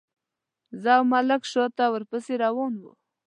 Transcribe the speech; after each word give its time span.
زه 0.81 0.89
او 0.97 1.03
ملنګ 1.11 1.43
شاته 1.51 1.85
ورپسې 1.89 2.33
روان 2.45 2.73
وو. 2.77 2.91